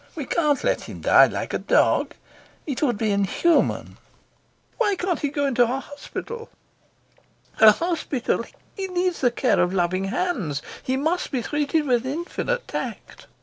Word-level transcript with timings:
We 0.15 0.25
can't 0.25 0.63
let 0.63 0.85
him 0.85 1.01
die 1.01 1.27
like 1.27 1.53
a 1.53 1.59
dog. 1.59 2.15
It 2.65 2.81
would 2.81 2.97
be 2.97 3.11
inhuman." 3.11 3.99
"Why 4.79 4.95
can't 4.95 5.19
he 5.19 5.29
go 5.29 5.51
to 5.53 5.61
a 5.65 5.79
hospital?" 5.79 6.49
"A 7.59 7.71
hospital! 7.73 8.43
He 8.75 8.87
needs 8.87 9.21
the 9.21 9.29
care 9.29 9.59
of 9.59 9.75
loving 9.75 10.05
hands. 10.05 10.63
He 10.81 10.97
must 10.97 11.29
be 11.29 11.43
treated 11.43 11.85
with 11.85 12.03
infinite 12.07 12.67
tact." 12.67 13.27